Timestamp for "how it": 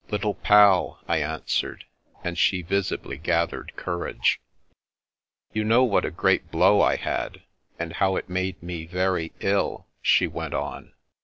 7.92-8.28